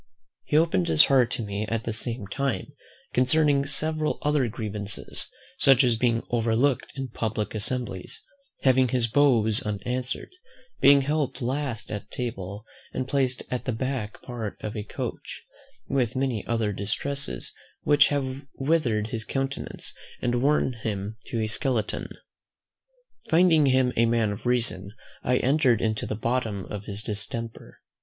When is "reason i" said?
24.47-25.37